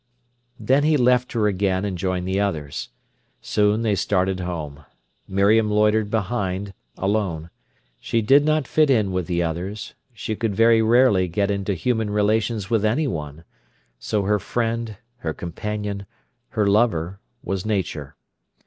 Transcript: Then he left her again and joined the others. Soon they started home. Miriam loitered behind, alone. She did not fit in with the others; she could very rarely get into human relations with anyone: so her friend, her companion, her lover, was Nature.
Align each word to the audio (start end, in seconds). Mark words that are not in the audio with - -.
Then 0.59 0.83
he 0.83 0.97
left 0.97 1.33
her 1.33 1.45
again 1.47 1.85
and 1.85 1.95
joined 1.95 2.27
the 2.27 2.39
others. 2.39 2.89
Soon 3.39 3.83
they 3.83 3.93
started 3.93 4.39
home. 4.39 4.83
Miriam 5.27 5.69
loitered 5.69 6.09
behind, 6.09 6.73
alone. 6.97 7.51
She 7.99 8.19
did 8.23 8.43
not 8.43 8.67
fit 8.67 8.89
in 8.89 9.11
with 9.11 9.27
the 9.27 9.43
others; 9.43 9.93
she 10.11 10.35
could 10.35 10.55
very 10.55 10.81
rarely 10.81 11.27
get 11.27 11.51
into 11.51 11.75
human 11.75 12.09
relations 12.09 12.67
with 12.67 12.83
anyone: 12.83 13.43
so 13.99 14.23
her 14.23 14.39
friend, 14.39 14.97
her 15.17 15.33
companion, 15.35 16.07
her 16.49 16.65
lover, 16.65 17.19
was 17.43 17.63
Nature. 17.63 18.15